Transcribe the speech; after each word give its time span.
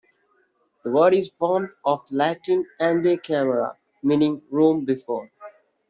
The 0.83 0.89
word 0.89 1.13
is 1.13 1.29
formed 1.29 1.69
of 1.85 2.07
the 2.07 2.15
Latin 2.15 2.65
"ante 2.79 3.17
camera", 3.17 3.77
meaning 4.01 4.41
"room 4.49 4.83
before". 4.83 5.31